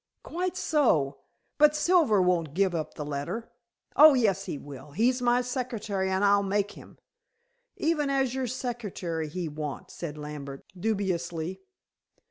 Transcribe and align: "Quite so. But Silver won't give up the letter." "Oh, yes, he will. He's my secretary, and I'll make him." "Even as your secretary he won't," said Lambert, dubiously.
"Quite 0.23 0.57
so. 0.57 1.19
But 1.59 1.75
Silver 1.75 2.23
won't 2.23 2.55
give 2.55 2.73
up 2.73 2.95
the 2.95 3.05
letter." 3.05 3.51
"Oh, 3.95 4.15
yes, 4.15 4.45
he 4.45 4.57
will. 4.57 4.93
He's 4.93 5.21
my 5.21 5.41
secretary, 5.41 6.09
and 6.09 6.25
I'll 6.25 6.41
make 6.41 6.71
him." 6.71 6.97
"Even 7.77 8.09
as 8.09 8.33
your 8.33 8.47
secretary 8.47 9.29
he 9.29 9.47
won't," 9.47 9.91
said 9.91 10.17
Lambert, 10.17 10.65
dubiously. 10.75 11.61